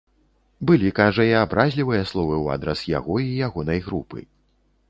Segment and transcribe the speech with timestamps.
[0.69, 4.19] Былі, кажа, і абразлівыя словы ў адрас яго і ягонай групы.